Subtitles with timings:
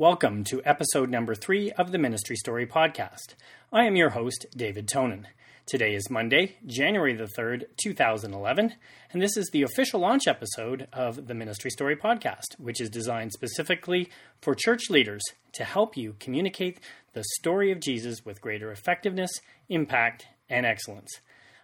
[0.00, 3.34] Welcome to episode number three of the Ministry Story podcast.
[3.72, 5.24] I am your host, David Tonin.
[5.66, 8.74] Today is Monday, January the 3rd, 2011,
[9.12, 13.32] and this is the official launch episode of the Ministry Story podcast, which is designed
[13.32, 14.08] specifically
[14.40, 15.22] for church leaders
[15.54, 16.78] to help you communicate
[17.12, 19.32] the story of Jesus with greater effectiveness,
[19.68, 21.10] impact, and excellence.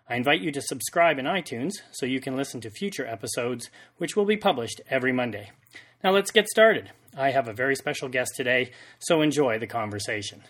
[0.08, 4.16] I invite you to subscribe in iTunes so you can listen to future episodes, which
[4.16, 5.52] will be published every Monday.
[6.02, 6.90] Now let's get started.
[7.16, 10.42] I have a very special guest today, so enjoy the conversation.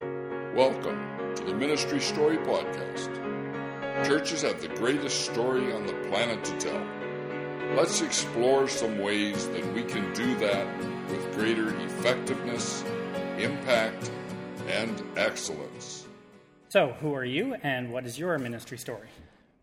[0.00, 3.14] Welcome to the Ministry Story Podcast.
[4.06, 6.82] Churches have the greatest story on the planet to tell.
[7.76, 10.66] Let's explore some ways that we can do that
[11.10, 12.82] with greater effectiveness,
[13.36, 14.10] impact,
[14.66, 16.06] and excellence.
[16.70, 19.08] So, who are you and what is your ministry story?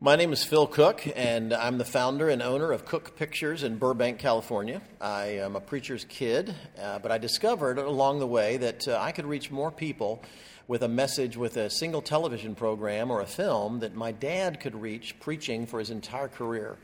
[0.02, 3.77] My name is Phil Cooke, and I'm the founder and owner of Cooke Pictures in
[3.77, 4.81] Burbank, California.
[4.99, 9.13] I am a preacher's kid, uh, but I discovered along the way that uh, I
[9.13, 10.21] could reach more people
[10.68, 14.76] with a message with a single television program or a film that my dad could
[14.76, 16.76] reach preaching for his entire career.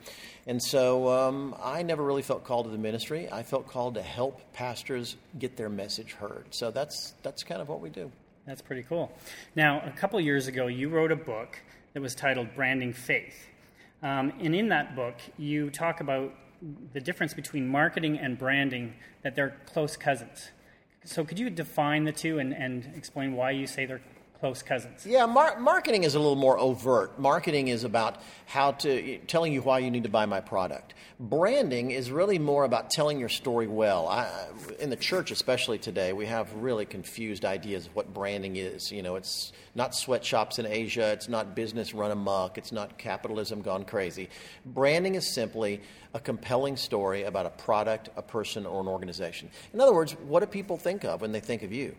[0.47, 3.29] And so um, I never really felt called to the ministry.
[3.29, 6.45] I felt called to help pastors get their message heard.
[6.51, 8.09] So that's, that's kind of what we do.
[8.47, 9.11] That's pretty cool.
[9.53, 11.59] Now, a couple years ago, you wrote a book
[11.93, 13.47] that was titled Branding Faith.
[14.03, 16.33] Um, and in that book, you talk about
[16.93, 20.51] the difference between marketing and branding, that they're close cousins.
[21.03, 24.01] So, could you define the two and, and explain why you say they're
[24.41, 25.05] close cousins?
[25.05, 27.19] Yeah, mar- marketing is a little more overt.
[27.19, 30.95] Marketing is about how to telling you why you need to buy my product.
[31.19, 34.07] Branding is really more about telling your story well.
[34.07, 34.27] I,
[34.79, 38.91] in the church, especially today, we have really confused ideas of what branding is.
[38.91, 41.11] You know, it's not sweatshops in Asia.
[41.11, 42.57] It's not business run amok.
[42.57, 44.27] It's not capitalism gone crazy.
[44.65, 45.81] Branding is simply
[46.15, 49.49] a compelling story about a product, a person, or an organization.
[49.71, 51.95] In other words, what do people think of when they think of you?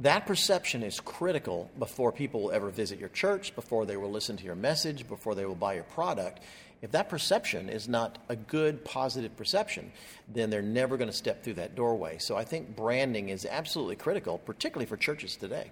[0.00, 4.36] That perception is critical before people will ever visit your church, before they will listen
[4.38, 6.40] to your message, before they will buy your product.
[6.80, 9.92] If that perception is not a good, positive perception,
[10.26, 12.16] then they're never going to step through that doorway.
[12.18, 15.70] So I think branding is absolutely critical, particularly for churches today.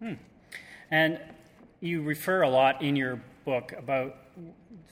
[0.00, 0.14] Hmm.
[0.90, 1.20] And
[1.80, 4.16] you refer a lot in your book about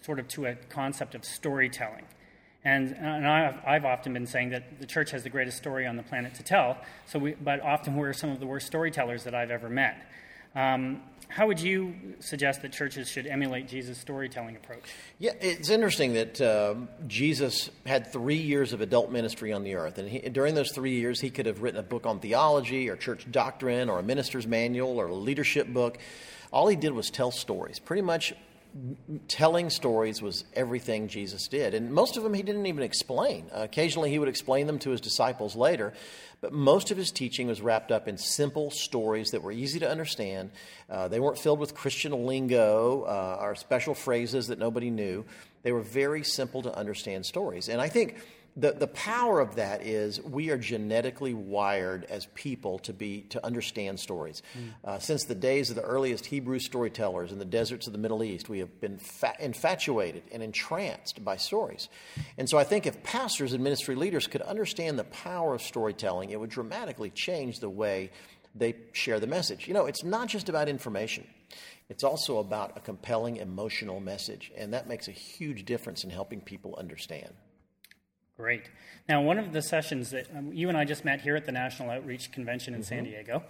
[0.02, 2.04] sort of to a concept of storytelling.
[2.66, 5.96] And, and I've, I've, often been saying that the church has the greatest story on
[5.96, 9.36] the planet to tell, so we, but often we're some of the worst storytellers that
[9.36, 10.04] I've ever met.
[10.56, 14.82] Um, how would you suggest that churches should emulate Jesus' storytelling approach?
[15.20, 16.74] Yeah, it's interesting that uh,
[17.06, 19.98] Jesus had three years of adult ministry on the earth.
[19.98, 22.96] And he, during those three years, he could have written a book on theology or
[22.96, 25.98] church doctrine or a minister's manual or a leadership book.
[26.52, 27.78] All he did was tell stories.
[27.78, 28.34] Pretty much
[29.28, 31.74] telling stories was everything Jesus did.
[31.74, 33.46] And most of them he didn't even explain.
[33.52, 35.92] Uh, occasionally he would explain them to his disciples later,
[36.40, 39.90] but most of his teaching was wrapped up in simple stories that were easy to
[39.90, 40.50] understand.
[40.90, 45.24] Uh, they weren't filled with Christian lingo uh, or special phrases that nobody knew.
[45.62, 47.68] They were very simple to understand stories.
[47.68, 48.16] And I think
[48.56, 53.44] the, the power of that is we are genetically wired as people to be to
[53.44, 54.42] understand stories.
[54.58, 54.72] Mm.
[54.82, 58.24] Uh, since the days of the earliest Hebrew storytellers in the deserts of the Middle
[58.24, 61.90] East, we have been fa- infatuated and entranced by stories.
[62.38, 66.30] And so I think if pastors and ministry leaders could understand the power of storytelling,
[66.30, 68.10] it would dramatically change the way
[68.54, 69.68] they share the message.
[69.68, 71.26] You know, it's not just about information.
[71.90, 76.40] It's also about a compelling emotional message, and that makes a huge difference in helping
[76.40, 77.32] people understand.
[78.36, 78.64] Great.
[79.08, 81.52] Now, one of the sessions that um, you and I just met here at the
[81.52, 82.88] National Outreach Convention in mm-hmm.
[82.88, 83.42] San Diego,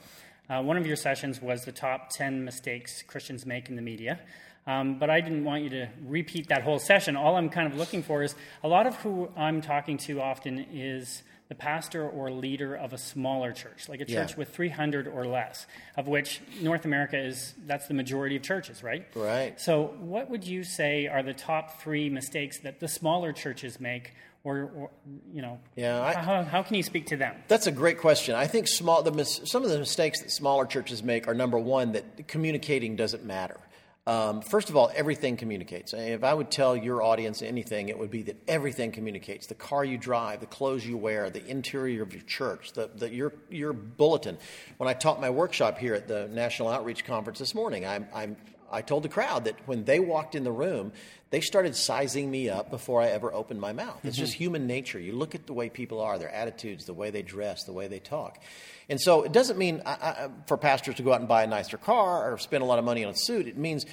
[0.48, 4.20] uh, one of your sessions was the top 10 mistakes Christians make in the media.
[4.66, 7.16] Um, but I didn't want you to repeat that whole session.
[7.16, 10.66] All I'm kind of looking for is a lot of who I'm talking to often
[10.72, 14.36] is the pastor or leader of a smaller church, like a church yeah.
[14.36, 15.66] with 300 or less,
[15.96, 19.06] of which North America is, that's the majority of churches, right?
[19.14, 19.60] Right.
[19.60, 24.12] So, what would you say are the top three mistakes that the smaller churches make
[24.46, 24.90] or, or
[25.34, 27.34] you know, yeah, I, how, how, can you speak to them?
[27.48, 28.36] That's a great question.
[28.36, 31.92] I think small, the, some of the mistakes that smaller churches make are number one
[31.92, 33.58] that communicating doesn't matter.
[34.06, 35.92] Um, first of all, everything communicates.
[35.92, 39.48] If I would tell your audience anything, it would be that everything communicates.
[39.48, 43.12] The car you drive, the clothes you wear, the interior of your church, the, the,
[43.12, 44.38] your, your bulletin.
[44.76, 48.28] When I taught my workshop here at the National Outreach Conference this morning, I, I,
[48.70, 50.92] I told the crowd that when they walked in the room,
[51.30, 53.98] they started sizing me up before I ever opened my mouth.
[54.04, 54.24] It's mm-hmm.
[54.24, 54.98] just human nature.
[54.98, 57.88] You look at the way people are, their attitudes, the way they dress, the way
[57.88, 58.40] they talk.
[58.88, 61.46] And so it doesn't mean I, I, for pastors to go out and buy a
[61.46, 63.48] nicer car or spend a lot of money on a suit.
[63.48, 63.86] It means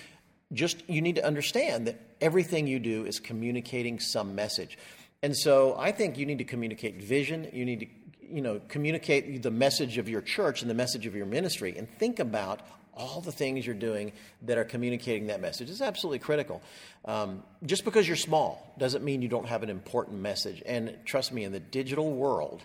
[0.51, 4.77] just you need to understand that everything you do is communicating some message.
[5.23, 7.87] And so I think you need to communicate vision, you need to
[8.33, 11.87] you know, communicate the message of your church and the message of your ministry, and
[11.99, 12.61] think about
[12.95, 14.11] all the things you're doing
[14.43, 16.61] that are communicating that message is absolutely critical.
[17.05, 20.61] Um, just because you're small doesn't mean you don't have an important message.
[20.65, 22.61] And trust me, in the digital world,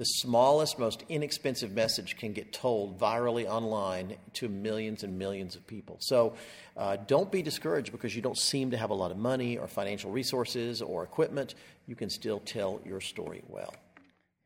[0.00, 5.66] the smallest, most inexpensive message can get told virally online to millions and millions of
[5.66, 5.96] people.
[6.00, 6.34] So
[6.74, 9.66] uh, don't be discouraged because you don't seem to have a lot of money or
[9.66, 11.54] financial resources or equipment.
[11.86, 13.74] You can still tell your story well.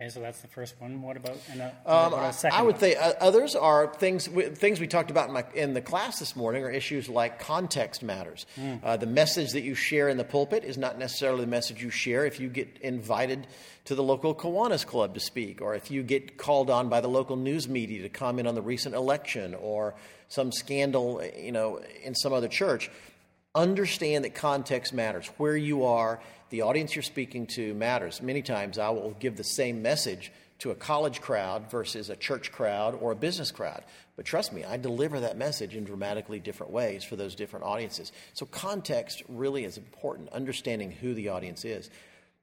[0.00, 1.02] Okay, so that's the first one.
[1.02, 2.81] What about, and a, Um, what about second I would one?
[2.81, 6.35] say uh, others are things things we talked about in, my, in the class this
[6.35, 8.44] morning are issues like context matters.
[8.56, 8.75] Hmm.
[8.82, 11.91] Uh, the message that you share in the pulpit is not necessarily the message you
[11.91, 13.46] share if you get invited
[13.85, 17.08] to the local Kiwanis Club to speak, or if you get called on by the
[17.08, 19.94] local news media to comment on the recent election or
[20.26, 22.90] some scandal, you know, in some other church.
[23.55, 25.29] Understand that context matters.
[25.37, 26.19] Where you are,
[26.54, 28.22] the audience you're speaking to matters.
[28.22, 30.30] Many times I will give the same message
[30.60, 33.82] to a college crowd versus a church crowd or a business crowd.
[34.14, 38.12] But trust me, I deliver that message in dramatically different ways for those different audiences.
[38.34, 41.90] So context really is important, understanding who the audience is.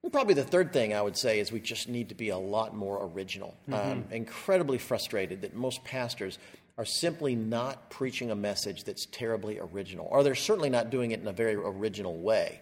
[0.03, 2.37] And probably the third thing I would say is we just need to be a
[2.37, 3.55] lot more original.
[3.69, 3.73] Mm-hmm.
[3.73, 6.37] I'm incredibly frustrated that most pastors
[6.77, 11.21] are simply not preaching a message that's terribly original, or they're certainly not doing it
[11.21, 12.59] in a very original way.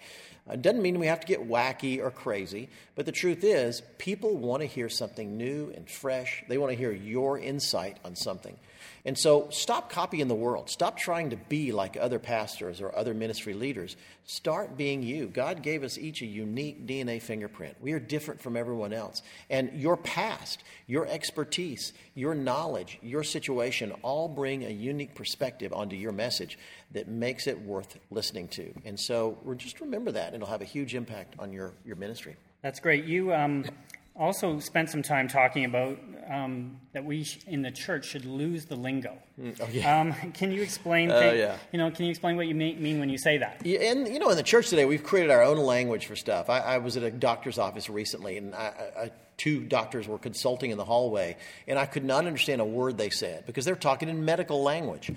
[0.51, 4.35] It doesn't mean we have to get wacky or crazy, but the truth is, people
[4.35, 6.43] want to hear something new and fresh.
[6.47, 8.57] They want to hear your insight on something.
[9.05, 10.69] And so stop copying the world.
[10.69, 13.95] Stop trying to be like other pastors or other ministry leaders.
[14.25, 15.27] Start being you.
[15.27, 17.75] God gave us each a unique DNA fingerprint.
[17.81, 19.21] We are different from everyone else.
[19.49, 25.95] And your past, your expertise, your knowledge, your situation all bring a unique perspective onto
[25.95, 26.57] your message
[26.91, 28.74] that makes it worth listening to.
[28.86, 30.33] And so just remember that.
[30.33, 32.36] It'll have a huge impact on your, your ministry.
[32.62, 33.06] That's great.
[33.06, 33.65] You um,
[34.15, 35.97] also spent some time talking about
[36.30, 39.18] um, that we sh- in the church should lose the lingo.
[39.41, 40.01] oh, yeah.
[40.01, 41.09] um, can you explain?
[41.09, 41.57] Oh, thi- yeah.
[41.71, 43.62] You know, can you explain what you mean, mean when you say that?
[43.65, 46.50] Yeah, and you know, in the church today, we've created our own language for stuff.
[46.50, 50.71] I, I was at a doctor's office recently, and I, I, two doctors were consulting
[50.71, 51.38] in the hallway,
[51.68, 55.12] and I could not understand a word they said because they're talking in medical language.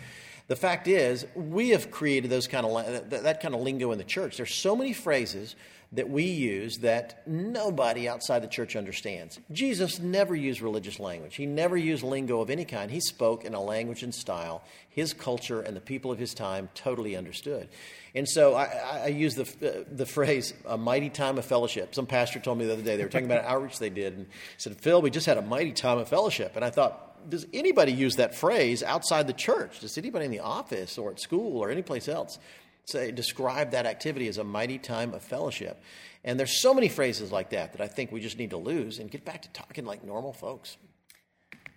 [0.53, 4.05] The fact is, we have created those kind of that, kind of lingo in the
[4.05, 4.37] church.
[4.37, 5.57] There's so many phrases
[5.93, 9.41] that we use that nobody outside the church understands.
[9.51, 11.37] Jesus never used religious language.
[11.37, 12.91] He never used lingo of any kind.
[12.91, 16.69] He spoke in a language and style his culture and the people of his time
[16.75, 17.67] totally understood.
[18.15, 21.95] And so I, I- I use the, uh, the phrase, a mighty time of fellowship.
[21.95, 24.19] Some pastor told me the other day, they were talking about an outreach they did,
[24.19, 24.27] and
[24.59, 26.57] said, Phil, we just had a mighty time of fellowship.
[26.57, 29.81] And I thought, does anybody use that phrase outside the church?
[29.81, 32.39] Does anybody in the office or at school or anyplace else
[32.85, 35.83] say describe that activity as a mighty time of fellowship?
[36.25, 38.99] And there's so many phrases like that that I think we just need to lose
[38.99, 40.77] and get back to talking like normal folks.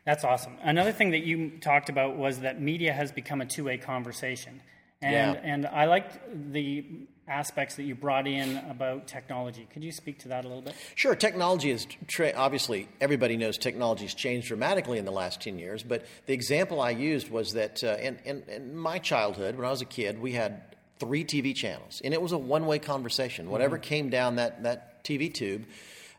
[0.05, 0.57] That's awesome.
[0.61, 4.61] Another thing that you talked about was that media has become a two-way conversation,
[5.01, 5.41] and Yeah.
[5.43, 6.19] and I liked
[6.51, 6.85] the
[7.27, 9.67] aspects that you brought in about technology.
[9.73, 10.75] Could you speak to that a little bit?
[10.93, 15.57] Sure, technology is tra- obviously everybody knows technology has changed dramatically in the last 10
[15.57, 15.81] years.
[15.83, 19.71] But the example I used was that uh, in, in, in my childhood, when I
[19.71, 20.61] was a kid, we had
[20.99, 23.49] three TV channels, and it was a one way conversation.
[23.49, 25.65] Whatever came down that, that TV tube,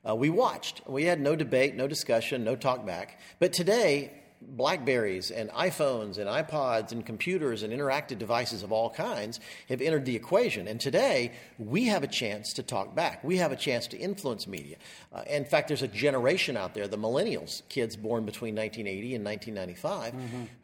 [0.06, 0.82] uh, we watched.
[0.86, 3.20] We had no debate, no discussion, no talk back.
[3.38, 4.12] But today,
[4.48, 10.04] Blackberries and iPhones and iPods and computers and interactive devices of all kinds have entered
[10.04, 10.68] the equation.
[10.68, 13.22] And today, we have a chance to talk back.
[13.24, 14.76] We have a chance to influence media.
[15.12, 19.24] Uh, in fact, there's a generation out there, the millennials, kids born between 1980 and
[19.24, 20.14] 1995,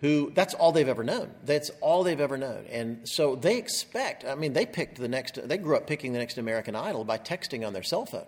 [0.01, 1.31] who that's all they've ever known.
[1.45, 2.65] That's all they've ever known.
[2.71, 6.19] And so they expect, I mean, they picked the next, they grew up picking the
[6.19, 8.27] next American Idol by texting on their cell phone.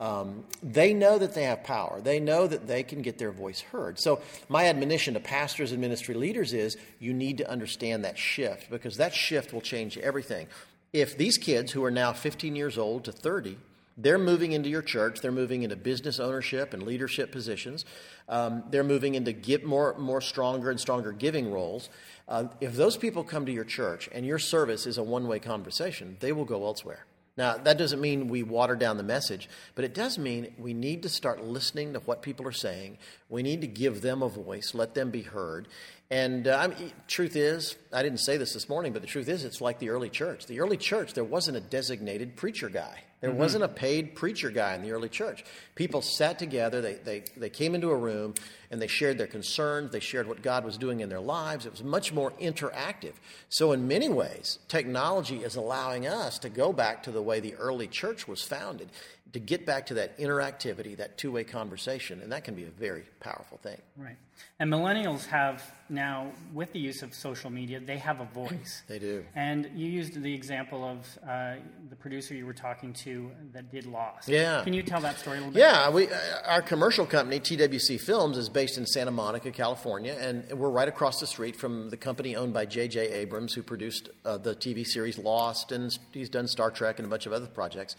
[0.00, 2.00] Um, they know that they have power.
[2.00, 4.00] They know that they can get their voice heard.
[4.00, 8.70] So, my admonition to pastors and ministry leaders is you need to understand that shift
[8.70, 10.46] because that shift will change everything.
[10.94, 13.58] If these kids who are now 15 years old to 30,
[13.98, 17.84] they're moving into your church, they're moving into business ownership and leadership positions,
[18.28, 21.90] um, they're moving into get more, more stronger and stronger giving roles.
[22.26, 25.38] Uh, if those people come to your church and your service is a one way
[25.38, 27.04] conversation, they will go elsewhere.
[27.36, 31.02] Now, that doesn't mean we water down the message, but it does mean we need
[31.04, 32.98] to start listening to what people are saying.
[33.28, 35.68] We need to give them a voice, let them be heard.
[36.10, 39.28] And uh, I mean, truth is, I didn't say this this morning, but the truth
[39.28, 40.46] is, it's like the early church.
[40.46, 43.04] The early church, there wasn't a designated preacher guy.
[43.20, 43.38] There mm-hmm.
[43.38, 45.44] wasn't a paid preacher guy in the early church.
[45.74, 48.34] People sat together, they, they, they came into a room,
[48.70, 51.66] and they shared their concerns, they shared what God was doing in their lives.
[51.66, 53.12] It was much more interactive.
[53.48, 57.54] So, in many ways, technology is allowing us to go back to the way the
[57.56, 58.90] early church was founded.
[59.32, 62.70] To get back to that interactivity, that two way conversation, and that can be a
[62.70, 63.80] very powerful thing.
[63.96, 64.16] Right.
[64.58, 68.82] And millennials have now, with the use of social media, they have a voice.
[68.88, 69.24] They do.
[69.34, 71.54] And you used the example of uh,
[71.88, 74.28] the producer you were talking to that did Lost.
[74.28, 74.62] Yeah.
[74.64, 75.60] Can you tell that story a little bit?
[75.60, 80.50] Yeah, we, uh, our commercial company, TWC Films, is based in Santa Monica, California, and
[80.58, 83.10] we're right across the street from the company owned by J.J.
[83.10, 87.10] Abrams, who produced uh, the TV series Lost, and he's done Star Trek and a
[87.10, 87.96] bunch of other projects.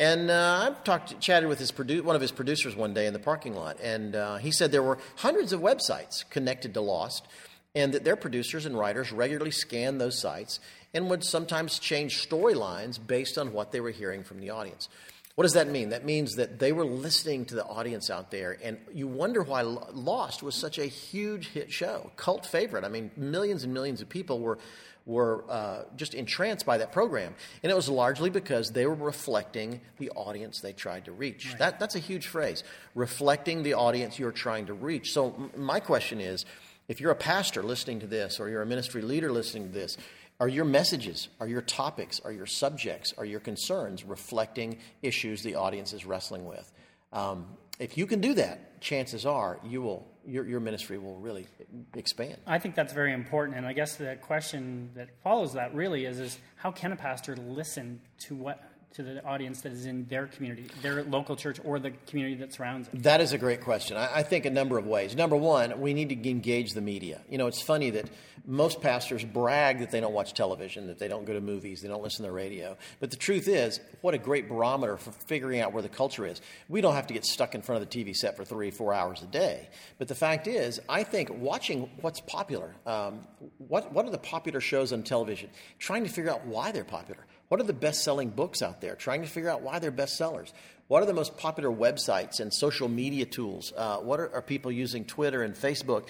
[0.00, 3.12] And uh, I talked, chatted with his produ- one of his producers one day in
[3.12, 7.28] the parking lot, and uh, he said there were hundreds of websites connected to Lost,
[7.74, 10.58] and that their producers and writers regularly scanned those sites
[10.94, 14.88] and would sometimes change storylines based on what they were hearing from the audience.
[15.34, 15.90] What does that mean?
[15.90, 19.60] That means that they were listening to the audience out there, and you wonder why
[19.60, 22.84] Lost was such a huge hit show, cult favorite.
[22.84, 24.58] I mean, millions and millions of people were
[25.06, 27.34] were uh, just entranced by that program.
[27.62, 31.48] And it was largely because they were reflecting the audience they tried to reach.
[31.48, 31.58] Right.
[31.58, 32.62] That, that's a huge phrase
[32.94, 35.12] reflecting the audience you're trying to reach.
[35.12, 36.44] So, m- my question is
[36.88, 39.96] if you're a pastor listening to this, or you're a ministry leader listening to this,
[40.40, 45.54] are your messages, are your topics, are your subjects, are your concerns reflecting issues the
[45.54, 46.72] audience is wrestling with?
[47.12, 47.46] Um,
[47.80, 51.46] if you can do that, chances are you will your, your ministry will really
[51.94, 52.36] expand.
[52.46, 56.20] I think that's very important, and I guess the question that follows that really is
[56.20, 58.62] is how can a pastor listen to what
[58.94, 62.52] to the audience that is in their community, their local church, or the community that
[62.52, 63.02] surrounds it?
[63.02, 63.96] That is a great question.
[63.96, 65.14] I, I, think a number of ways.
[65.14, 67.20] Number one, we need to engage the media.
[67.28, 68.10] You know, it's funny that
[68.46, 71.88] most pastors brag that they don't watch television, that they don't go to movies, they
[71.88, 72.76] don't listen to the radio.
[72.98, 76.40] But the truth is, what a great barometer for figuring out where the culture is.
[76.68, 78.92] We don't have to get stuck in front of the TV set for three, four
[78.92, 79.68] hours a day.
[79.98, 83.20] But the fact is, I think watching what's popular, um,
[83.58, 87.24] what, what are the popular shows on television, trying to figure out why they're popular
[87.50, 88.94] what are the best selling books out there?
[88.94, 90.52] Trying to figure out why they're bestsellers.
[90.86, 93.72] What are the most popular websites and social media tools?
[93.76, 96.06] Uh, what are, are, people using Twitter and Facebook?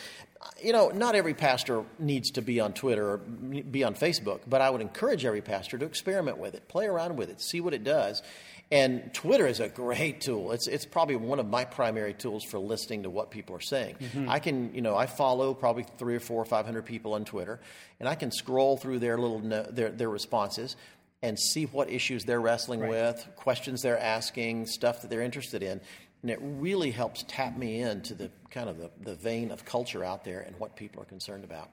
[0.62, 4.61] You know, not every pastor needs to be on Twitter or be on Facebook, but
[4.61, 7.73] I would encourage every pastor to experiment with it, play around with it, see what
[7.73, 8.23] it does.
[8.70, 10.52] And Twitter is a great tool.
[10.52, 13.97] It's, it's probably one of my primary tools for listening to what people are saying.
[13.99, 14.28] Mm-hmm.
[14.28, 17.25] I can, you know, I follow probably three or four or five hundred people on
[17.25, 17.61] Twitter,
[17.99, 20.76] and I can scroll through their little their, their responses
[21.22, 22.90] and see what issues they're wrestling right.
[22.90, 25.80] with, questions they're asking, stuff that they're interested in.
[26.22, 30.04] And it really helps tap me into the kind of the, the vein of culture
[30.04, 31.70] out there and what people are concerned about.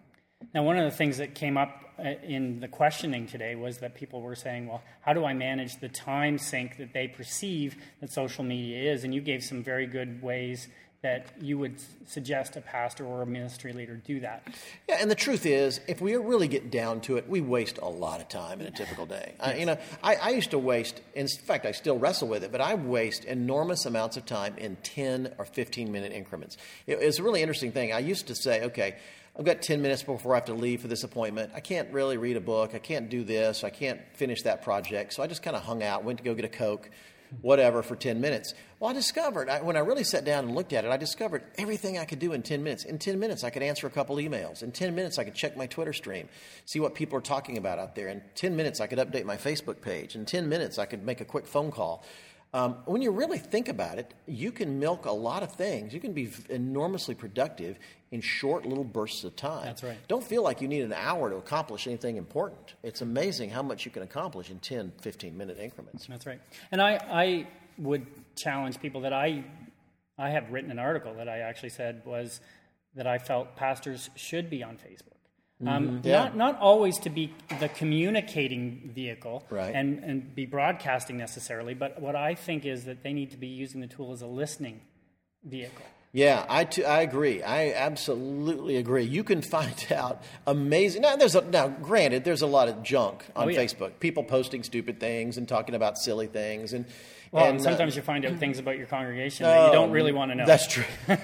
[0.53, 3.95] Now, one of the things that came up uh, in the questioning today was that
[3.95, 8.11] people were saying, well, how do I manage the time sink that they perceive that
[8.11, 9.03] social media is?
[9.03, 10.67] And you gave some very good ways
[11.03, 11.75] that you would
[12.07, 14.47] suggest a pastor or a ministry leader do that.
[14.89, 17.87] Yeah, and the truth is, if we really get down to it, we waste a
[17.87, 19.35] lot of time in a typical day.
[19.39, 19.47] yes.
[19.47, 22.51] I, you know, I, I, used to waste, in fact, I still wrestle with it,
[22.51, 26.57] but I waste enormous amounts of time in 10 or 15 minute increments.
[26.87, 27.93] It, it's a really interesting thing.
[27.93, 28.95] I used to say, okay,
[29.37, 31.51] I've got 10 minutes before I have to leave for this appointment.
[31.53, 32.73] I can't really read a book.
[32.73, 33.63] I can't do this.
[33.63, 35.13] I can't finish that project.
[35.13, 36.89] So I just kind of hung out, went to go get a Coke
[37.41, 38.53] whatever for 10 minutes.
[38.79, 41.43] Well, I discovered, I, when I really sat down and looked at it, I discovered
[41.57, 42.85] everything I could do in 10 minutes.
[42.85, 44.61] In 10 minutes, I could answer a couple emails.
[44.61, 46.29] In 10 minutes, I could check my Twitter stream,
[46.65, 48.07] see what people are talking about out there.
[48.07, 50.15] In 10 minutes, I could update my Facebook page.
[50.15, 52.03] In 10 minutes, I could make a quick phone call.
[52.53, 55.93] Um, when you really think about it, you can milk a lot of things.
[55.93, 57.77] You can be enormously productive
[58.11, 59.65] in short little bursts of time.
[59.65, 59.97] That's right.
[60.07, 62.75] Don't feel like you need an hour to accomplish anything important.
[62.83, 66.07] It's amazing how much you can accomplish in 10, 15 minute increments.
[66.07, 66.39] That's right.
[66.71, 69.43] And I, I would challenge people that I,
[70.17, 72.39] I have written an article that I actually said was
[72.95, 75.16] that I felt pastors should be on Facebook.
[75.65, 76.07] Um, mm-hmm.
[76.07, 76.23] yeah.
[76.25, 79.73] not, not always to be the communicating vehicle right.
[79.73, 83.47] and, and be broadcasting necessarily, but what I think is that they need to be
[83.47, 84.81] using the tool as a listening
[85.43, 85.85] vehicle.
[86.13, 87.43] Yeah, I, t- I agree.
[87.43, 89.03] I absolutely agree.
[89.03, 91.01] You can find out amazing.
[91.01, 93.59] Now, there's a, now, granted, there's a lot of junk on oh, yeah.
[93.59, 93.99] Facebook.
[93.99, 96.85] People posting stupid things and talking about silly things, and
[97.31, 100.13] well, and, sometimes uh, you find out things about your congregation that you don't really
[100.13, 100.45] want to know.
[100.45, 100.85] That's true.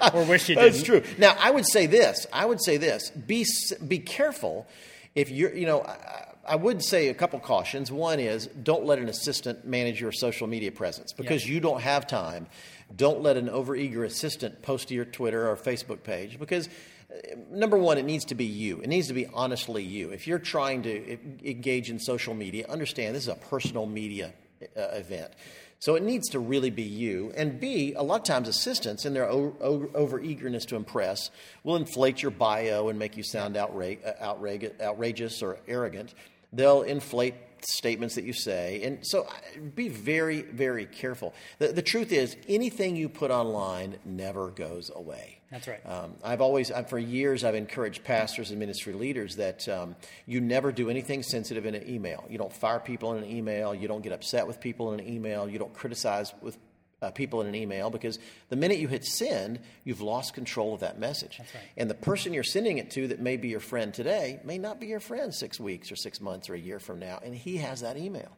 [0.14, 0.72] or wish you did.
[0.72, 1.02] That's true.
[1.18, 2.26] Now, I would say this.
[2.32, 3.10] I would say this.
[3.10, 3.44] Be
[3.86, 4.66] be careful
[5.14, 5.54] if you're.
[5.54, 7.92] You know, I, I would say a couple cautions.
[7.92, 12.06] One is don't let an assistant manage your social media presence because you don't have
[12.06, 12.46] time.
[12.94, 16.68] Don't let an overeager assistant post to your Twitter or Facebook page because
[17.12, 18.80] uh, number one, it needs to be you.
[18.80, 20.10] It needs to be honestly you.
[20.10, 24.32] If you're trying to engage in social media, understand this is a personal media
[24.76, 25.32] uh, event.
[25.80, 27.32] So it needs to really be you.
[27.36, 31.30] And B, a lot of times assistants, in their o- o- over eagerness to impress,
[31.62, 34.34] will inflate your bio and make you sound outra- uh,
[34.82, 36.14] outrageous or arrogant.
[36.52, 38.82] They'll inflate statements that you say.
[38.82, 39.26] And so
[39.74, 41.34] be very, very careful.
[41.58, 45.38] The, the truth is, anything you put online never goes away.
[45.50, 45.84] That's right.
[45.86, 49.96] Um, I've always, I've, for years, I've encouraged pastors and ministry leaders that um,
[50.26, 52.26] you never do anything sensitive in an email.
[52.28, 53.74] You don't fire people in an email.
[53.74, 55.48] You don't get upset with people in an email.
[55.48, 56.58] You don't criticize with
[57.00, 60.80] uh, people in an email because the minute you hit send, you've lost control of
[60.80, 61.38] that message.
[61.38, 61.48] Right.
[61.76, 64.80] And the person you're sending it to that may be your friend today may not
[64.80, 67.58] be your friend six weeks or six months or a year from now, and he
[67.58, 68.36] has that email.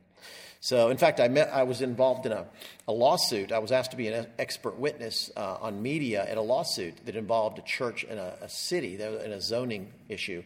[0.63, 1.49] So, in fact, I met.
[1.55, 2.45] I was involved in a,
[2.87, 3.51] a lawsuit.
[3.51, 7.17] I was asked to be an expert witness uh, on media at a lawsuit that
[7.17, 10.43] involved a church in a, a city, in a zoning issue.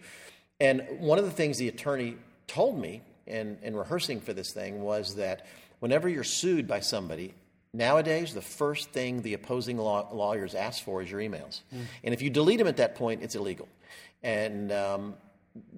[0.60, 2.16] And one of the things the attorney
[2.46, 5.46] told me in, in rehearsing for this thing was that
[5.80, 7.34] whenever you're sued by somebody,
[7.74, 11.62] Nowadays, the first thing the opposing law- lawyers ask for is your emails.
[11.74, 11.80] Mm.
[12.04, 13.66] And if you delete them at that point, it's illegal.
[14.22, 15.14] And um,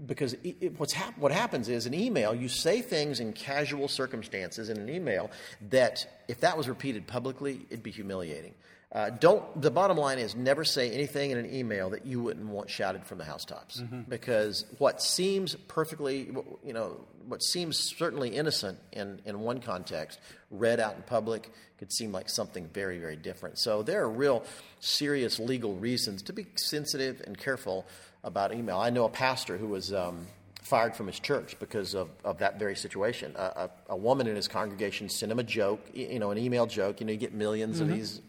[0.04, 3.88] because it, it, what's hap- what happens is an email, you say things in casual
[3.88, 5.30] circumstances in an email
[5.70, 8.54] that if that was repeated publicly, it'd be humiliating.
[8.96, 9.60] Uh, don't.
[9.60, 13.04] The bottom line is never say anything in an email that you wouldn't want shouted
[13.04, 14.00] from the housetops, mm-hmm.
[14.08, 16.30] because what seems perfectly,
[16.64, 20.18] you know, what seems certainly innocent in in one context,
[20.50, 23.58] read out in public, could seem like something very, very different.
[23.58, 24.44] So there are real
[24.80, 27.84] serious legal reasons to be sensitive and careful
[28.24, 28.78] about email.
[28.78, 29.92] I know a pastor who was.
[29.92, 30.26] Um,
[30.62, 33.32] fired from his church because of, of that very situation.
[33.36, 36.66] A, a, a, woman in his congregation sent him a joke, you know, an email
[36.66, 36.98] joke.
[36.98, 37.82] You know, you get 1000000s mm-hmm.
[37.82, 38.20] of these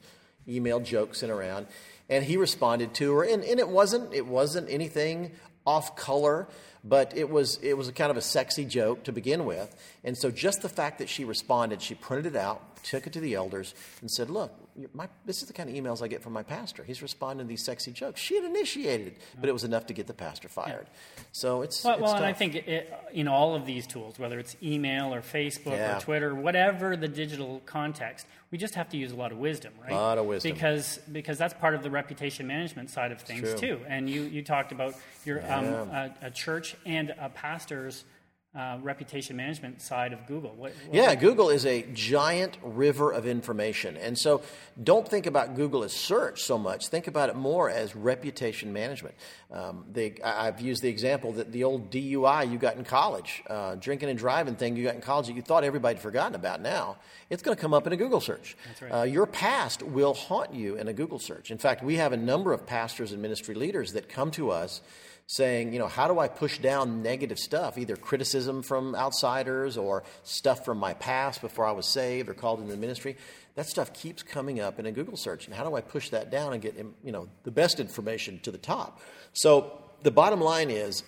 [0.48, 1.68] email jokes sent around,
[2.10, 5.32] and he responded to her, and, and it wasn't it wasn't anything
[5.66, 6.48] off color,
[6.88, 10.18] but it was it was a kind of a sexy joke to begin with, and
[10.18, 13.34] so just the fact that she responded, she printed it out, took it to the
[13.34, 14.52] elders, and said, "Look,
[14.94, 16.84] my, this is the kind of emails I get from my pastor.
[16.84, 18.22] He's responding to these sexy jokes.
[18.22, 20.88] She had initiated it, but it was enough to get the pastor fired.
[20.88, 21.24] Yeah.
[21.32, 24.40] So it's well, it's well and I think it, in all of these tools, whether
[24.40, 25.98] it's email or Facebook yeah.
[25.98, 29.74] or Twitter, whatever the digital context, we just have to use a lot of wisdom,
[29.82, 29.92] right?
[29.92, 33.60] A lot of wisdom, because because that's part of the reputation management side of things
[33.60, 33.80] too.
[33.88, 35.58] And you you talked about your yeah.
[35.58, 38.04] um, a, a church and a pastor's
[38.58, 40.50] uh, reputation management side of Google.
[40.56, 43.96] What, what yeah, Google is a giant river of information.
[43.98, 44.42] And so
[44.82, 46.88] don't think about Google as search so much.
[46.88, 49.14] Think about it more as reputation management.
[49.52, 53.76] Um, they, I've used the example that the old DUI you got in college, uh,
[53.76, 56.60] drinking and driving thing you got in college that you thought everybody had forgotten about
[56.60, 56.98] now,
[57.30, 58.58] it's going to come up in a Google search.
[58.82, 58.90] Right.
[58.90, 61.52] Uh, your past will haunt you in a Google search.
[61.52, 64.82] In fact, we have a number of pastors and ministry leaders that come to us
[65.28, 70.04] saying, you know, how do I push down negative stuff, either criticism from outsiders or
[70.24, 73.18] stuff from my past before I was saved or called into the ministry?
[73.56, 75.46] That stuff keeps coming up in a Google search.
[75.46, 78.52] And how do I push that down and get, you know, the best information to
[78.52, 79.02] the top?
[79.34, 81.04] So the bottom line is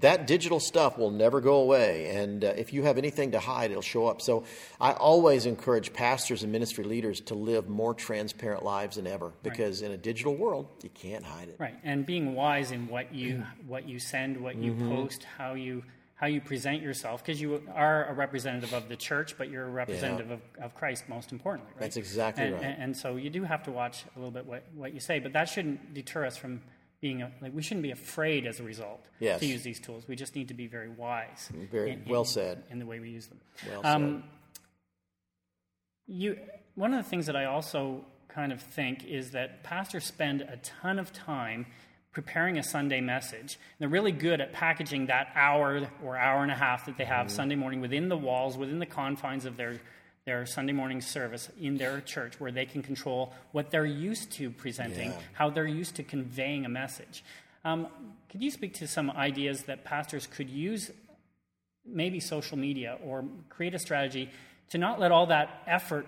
[0.00, 2.16] that digital stuff will never go away.
[2.16, 4.22] And uh, if you have anything to hide, it'll show up.
[4.22, 4.44] So
[4.80, 9.82] I always encourage pastors and ministry leaders to live more transparent lives than ever because
[9.82, 9.88] right.
[9.88, 11.56] in a digital world, you can't hide it.
[11.58, 11.74] Right.
[11.84, 14.94] And being wise in what you what you send, what you mm-hmm.
[14.94, 19.36] post, how you how you present yourself because you are a representative of the church,
[19.36, 20.34] but you're a representative yeah.
[20.64, 21.72] of, of Christ most importantly.
[21.74, 21.80] Right?
[21.80, 22.62] That's exactly and, right.
[22.62, 25.18] And, and so you do have to watch a little bit what, what you say,
[25.18, 26.62] but that shouldn't deter us from
[27.02, 29.40] being a, like we shouldn't be afraid as a result yes.
[29.40, 30.04] to use these tools.
[30.08, 31.50] We just need to be very wise.
[31.70, 33.40] Very in, well in, said in the way we use them.
[33.68, 34.30] Well um, said.
[36.06, 36.38] You
[36.74, 40.56] one of the things that I also kind of think is that pastors spend a
[40.58, 41.66] ton of time
[42.12, 43.58] preparing a Sunday message.
[43.78, 47.26] They're really good at packaging that hour or hour and a half that they have
[47.26, 47.36] mm-hmm.
[47.36, 49.80] Sunday morning within the walls, within the confines of their
[50.24, 54.50] their Sunday morning service in their church where they can control what they're used to
[54.50, 55.18] presenting, yeah.
[55.32, 57.24] how they're used to conveying a message.
[57.64, 57.88] Um,
[58.30, 60.90] could you speak to some ideas that pastors could use,
[61.84, 64.30] maybe social media, or create a strategy
[64.70, 66.06] to not let all that effort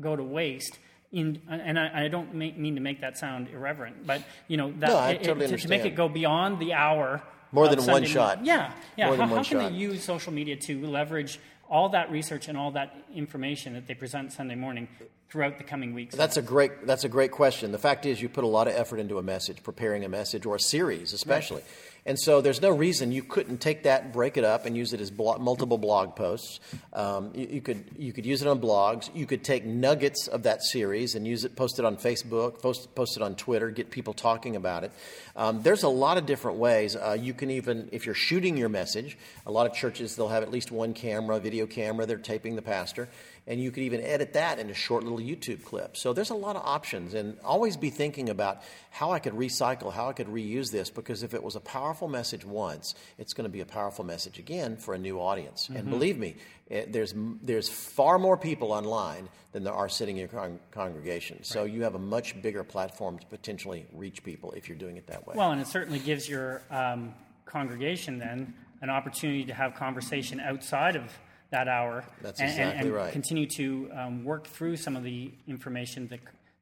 [0.00, 0.78] go to waste?
[1.12, 4.72] In, and I, I don't make, mean to make that sound irreverent, but you know
[4.78, 7.22] that no, it, totally to, to, make it go beyond the hour.
[7.52, 8.44] More than Sunday one shot.
[8.44, 9.06] Yeah, yeah.
[9.06, 12.72] More how, how can they use social media to leverage all that research and all
[12.72, 14.88] that information that they present Sunday morning
[15.28, 16.14] throughout the coming weeks?
[16.14, 17.72] That's a great that's a great question.
[17.72, 20.46] The fact is, you put a lot of effort into a message, preparing a message
[20.46, 21.62] or a series, especially.
[21.62, 21.95] Right.
[22.06, 25.00] And so there's no reason you couldn't take that, break it up, and use it
[25.00, 26.60] as blo- multiple blog posts.
[26.92, 29.10] Um, you, you, could you could use it on blogs.
[29.12, 32.94] You could take nuggets of that series and use it, post it on Facebook, post,
[32.94, 34.92] post it on Twitter, get people talking about it.
[35.34, 36.94] Um, there's a lot of different ways.
[36.94, 40.44] Uh, you can even, if you're shooting your message, a lot of churches they'll have
[40.44, 42.06] at least one camera, video camera.
[42.06, 43.08] They're taping the pastor
[43.46, 46.00] and you could even edit that into a short little YouTube clips.
[46.00, 49.92] So there's a lot of options, and always be thinking about how I could recycle,
[49.92, 53.44] how I could reuse this, because if it was a powerful message once, it's going
[53.44, 55.68] to be a powerful message again for a new audience.
[55.68, 56.36] And believe me,
[56.68, 61.42] it, there's there's far more people online than there are sitting in your con- congregation.
[61.44, 65.06] So you have a much bigger platform to potentially reach people if you're doing it
[65.06, 65.34] that way.
[65.36, 70.96] Well, and it certainly gives your um, congregation then an opportunity to have conversation outside
[70.96, 71.10] of
[71.50, 72.04] that hour.
[72.22, 73.12] That's and, and- exactly and right.
[73.12, 76.18] Continue to um, work through some of the information, the,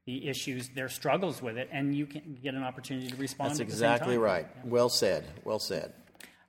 [0.06, 3.50] the issues, their struggles with it, and you can get an opportunity to respond.
[3.50, 4.46] That's at the same exactly right.
[4.64, 5.24] Well said.
[5.44, 5.92] Well said.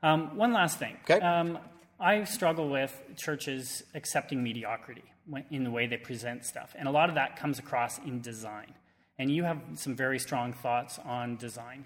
[0.03, 0.97] Um, one last thing.
[1.09, 1.19] Okay.
[1.25, 1.57] Um,
[1.99, 5.03] I struggle with churches accepting mediocrity
[5.49, 8.73] in the way they present stuff, and a lot of that comes across in design.
[9.17, 11.85] And you have some very strong thoughts on design.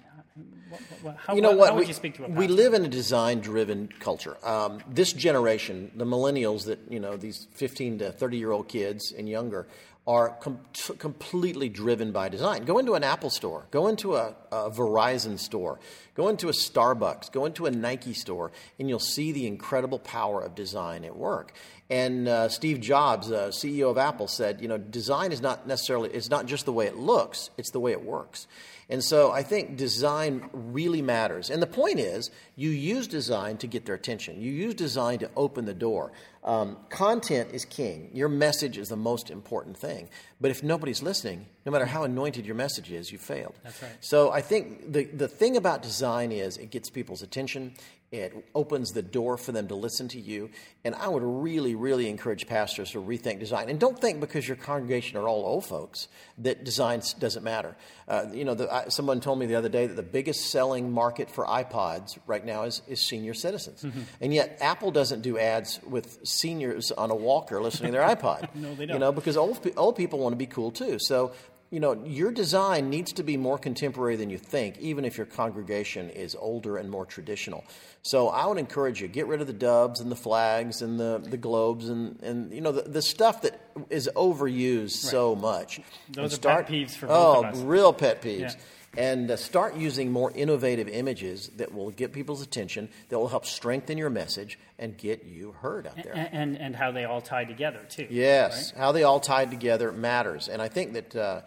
[1.17, 1.69] How, you know what?
[1.69, 4.37] How would we, you speak to a we live in a design-driven culture.
[4.43, 9.67] Um, this generation, the millennials, that you know, these 15 to 30-year-old kids and younger,
[10.07, 12.65] are com- t- completely driven by design.
[12.65, 15.79] Go into an Apple store, go into a, a Verizon store,
[16.15, 20.41] go into a Starbucks, go into a Nike store, and you'll see the incredible power
[20.41, 21.53] of design at work.
[21.89, 26.12] And uh, Steve Jobs, uh, CEO of Apple, said, you know, design is not necessarily,
[26.12, 28.47] it's not just the way it looks, it's the way it works.
[28.89, 31.51] And so I think design really matters.
[31.51, 34.41] And the point is, you use design to get their attention.
[34.41, 36.12] You use design to open the door.
[36.43, 38.09] Um, content is king.
[38.13, 40.09] Your message is the most important thing.
[40.41, 43.56] But if nobody's listening, no matter how anointed your message is, you failed.
[43.63, 43.91] That's right.
[43.99, 47.73] So I think the, the thing about design is it gets people's attention.
[48.12, 50.50] It opens the door for them to listen to you.
[50.84, 53.69] And I would really, really encourage pastors to rethink design.
[53.69, 56.08] And don't think because your congregation are all old folks
[56.39, 57.78] that design doesn't matter.
[58.08, 60.91] Uh, you know, the, I, someone told me the other day that the biggest selling
[60.91, 63.86] market for iPods right now is, is senior citizens.
[64.19, 68.56] And yet Apple doesn't do ads with seniors on a walker listening to their iPod.
[68.56, 68.95] No, they don't.
[68.95, 70.98] You know, because old, old people want to be cool too.
[71.00, 71.34] So
[71.71, 75.27] you know, your design needs to be more contemporary than you think, even if your
[75.27, 77.63] congregation is older and more traditional.
[78.01, 81.21] So I would encourage you, get rid of the dubs and the flags and the,
[81.23, 85.79] the globes and, and you know, the, the stuff that is overused so much.
[86.10, 87.60] Those And are pet peeves for both oh, of us.
[87.60, 88.39] real pet peeves.
[88.39, 88.53] Yeah.
[88.97, 93.45] And uh, start using more innovative images that will get people's attention, that will help
[93.45, 96.13] strengthen your message and get you heard out there.
[96.15, 98.08] and, and, and how they all tie together, too.
[98.10, 101.41] Yes, how they all tied together matters, and I think that uh,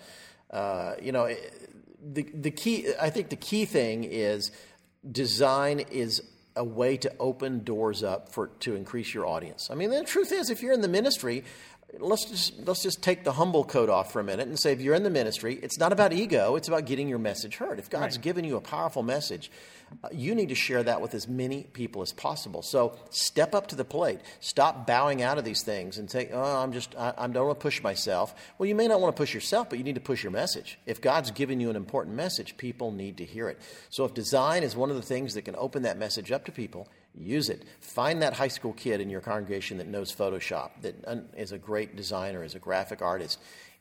[0.50, 1.34] uh, you know
[2.00, 2.86] the the key.
[3.00, 4.52] I think the key thing is
[5.10, 6.22] design is
[6.54, 9.68] a way to open doors up for to increase your audience.
[9.70, 11.44] I mean, the truth is, if you're in the ministry.
[11.98, 14.80] Let's just let's just take the humble coat off for a minute and say if
[14.80, 17.78] you're in the ministry, it's not about ego; it's about getting your message heard.
[17.78, 18.22] If God's Right.
[18.24, 19.50] given you a powerful message,
[20.02, 22.62] uh, you need to share that with as many people as possible.
[22.62, 24.20] So step up to the plate.
[24.40, 27.60] Stop bowing out of these things and say, "Oh, I'm just I, I don't want
[27.60, 30.00] to push myself." Well, you may not want to push yourself, but you need to
[30.00, 30.78] push your message.
[30.86, 33.58] If God's given you an important message, people need to hear it.
[33.90, 36.52] So if design is one of the things that can open that message up to
[36.52, 37.64] people, use it.
[37.80, 41.16] Find that high school kid in your congregation that knows Photoshop, that uh,
[41.52, 43.38] a great designer, is a graphic artist,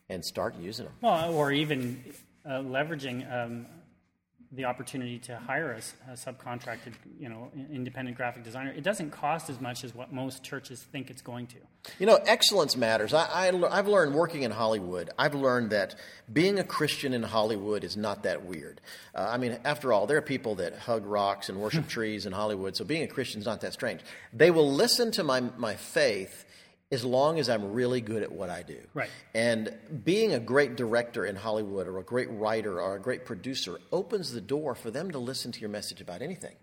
[0.08, 0.94] and start using them.
[1.00, 2.02] Well, or even
[2.44, 3.66] uh, leveraging um,
[4.54, 8.70] the opportunity to hire a subcontracted, you know, independent graphic designer.
[8.70, 11.56] It doesn't cost as much as what most churches think it's going to.
[11.98, 13.14] You know, excellence matters.
[13.14, 15.94] I, I, have learned working in Hollywood, I've learned that
[16.30, 18.82] being a Christian in Hollywood is not that weird.
[19.14, 22.32] Uh, I mean, after all, there are people that hug rocks and worship trees in
[22.32, 24.02] Hollywood, so being a Christian is not that strange.
[24.34, 26.44] They will listen to my, my faith
[26.92, 28.78] as long as I'm really good at what I do.
[28.92, 29.08] Right.
[29.34, 29.74] And
[30.04, 34.32] being a great director in Hollywood or a great writer or a great producer opens
[34.32, 36.54] the door for them to listen to your message about anything.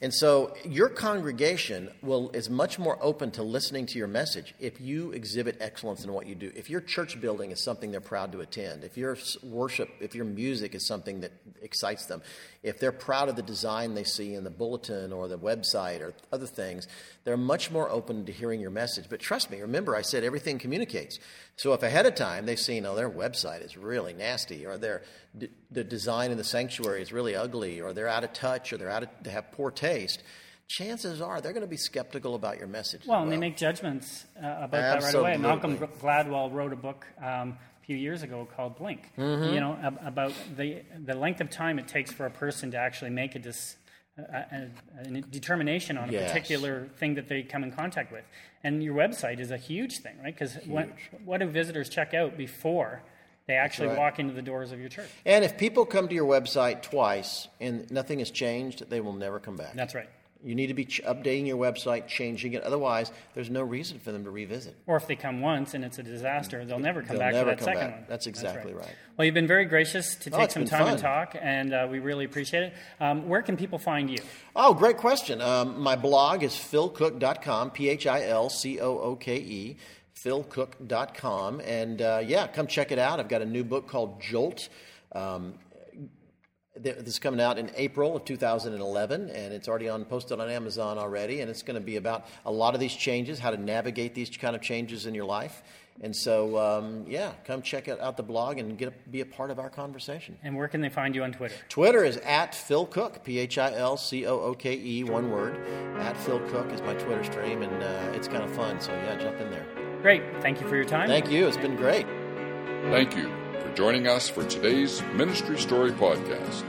[0.00, 4.80] And so your congregation will is much more open to listening to your message if
[4.80, 6.50] you exhibit excellence in what you do.
[6.54, 10.24] If your church building is something they're proud to attend, if your worship, if your
[10.24, 12.22] music is something that excites them,
[12.62, 16.14] if they're proud of the design they see in the bulletin or the website or
[16.32, 16.88] other things,
[17.24, 19.06] they're much more open to hearing your message.
[19.08, 21.18] But trust me, remember I said everything communicates.
[21.56, 25.02] So if ahead of time they've seen, oh, their website is really nasty, or their
[25.36, 28.76] d- the design in the sanctuary is really ugly, or they're out of touch, or
[28.78, 30.22] they're out of, they have poor taste,
[30.68, 33.02] chances are they're going to be skeptical about your message.
[33.02, 35.36] as Well, and they make judgments uh, about that right away.
[35.36, 39.12] Malcolm Gladwell wrote a book um, a few years ago called Blink.
[39.18, 39.54] Mm-hmm.
[39.54, 42.78] You know ab- about the the length of time it takes for a person to
[42.78, 43.76] actually make a dis,
[44.18, 44.70] a, a,
[45.02, 46.30] a determination on a Yes.
[46.32, 48.24] particular thing that they come in contact with.
[48.62, 50.34] And your website is a huge thing, right?
[50.34, 50.88] Because what,
[51.24, 53.02] what do visitors check out before
[53.46, 53.98] they actually right.
[53.98, 55.10] walk into the doors of your church?
[55.26, 59.40] And if people come to your website twice and nothing has changed, they will never
[59.40, 59.74] come back.
[59.74, 60.08] That's right.
[60.44, 62.62] You need to be ch- updating your website, changing it.
[62.62, 64.76] Otherwise, there's no reason for them to revisit.
[64.86, 67.50] Or if they come once and it's a disaster, they'll never come They'll back never
[67.52, 67.96] for that second back.
[68.00, 68.04] one.
[68.08, 68.94] That's exactly right.
[69.16, 71.88] Well, you've been very gracious to Oh, take it's some time and talk, and uh,
[71.90, 72.74] we really appreciate it.
[73.00, 74.18] Um, where can people find you?
[74.54, 75.40] Oh, great question.
[75.40, 79.76] Um, my blog is philcooke.com, P H I L C O O K E,
[80.16, 81.60] philcooke.com.
[81.60, 83.20] And uh, yeah, come check it out.
[83.20, 84.68] I've got a new book called Jolt.
[85.12, 85.54] Um,
[86.76, 90.98] this is coming out in April of 2011, and it's already on posted on Amazon
[90.98, 91.40] already.
[91.40, 94.36] And it's going to be about a lot of these changes, how to navigate these
[94.36, 95.62] kind of changes in your life.
[96.02, 99.60] And so, um, yeah, come check out the blog and get be a part of
[99.60, 100.36] our conversation.
[100.42, 101.54] And where can they find you on Twitter?
[101.68, 105.30] Twitter is at Phil Cooke, P H I L C O O K E, one
[105.30, 105.56] word.
[105.98, 108.80] At Phil Cooke is my Twitter stream, and uh, it's kind of fun.
[108.80, 109.66] So, yeah, jump in there.
[110.02, 110.22] Great.
[110.42, 111.08] Thank you for your time.
[111.08, 111.46] Thank you.
[111.46, 112.06] It's been great.
[112.90, 113.43] Thank you for
[113.74, 116.62] joining us for today's Ministry Story podcast.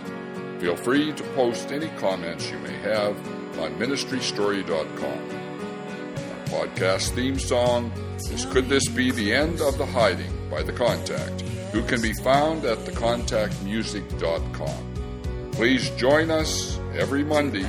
[0.60, 3.16] Feel free to post any comments you may have
[3.60, 5.04] on ministrystory.com.
[5.04, 7.92] Our podcast theme song
[8.32, 11.42] is Could This Be the End of the Hiding by The Contact,
[11.72, 15.52] who can be found at thecontactmusic.com.
[15.52, 17.68] Please join us every Monday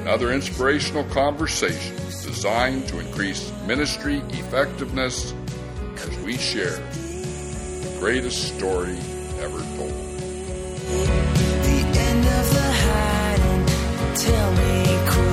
[0.00, 5.32] another inspirational conversation designed to increase ministry effectiveness
[5.96, 6.80] as we share
[8.00, 8.96] greatest story
[9.42, 9.92] ever told.
[11.66, 13.66] The end of the hiding,
[14.14, 15.29] tell me.